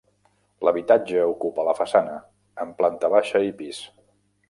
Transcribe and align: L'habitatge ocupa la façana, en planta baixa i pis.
L'habitatge 0.67 1.27
ocupa 1.35 1.67
la 1.69 1.77
façana, 1.81 2.17
en 2.67 2.75
planta 2.83 3.15
baixa 3.19 3.47
i 3.53 3.57
pis. 3.63 3.87